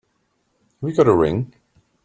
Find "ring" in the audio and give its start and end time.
1.15-1.53